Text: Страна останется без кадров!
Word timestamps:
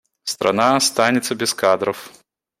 Страна 0.25 0.77
останется 0.77 1.35
без 1.35 1.53
кадров! 1.53 2.11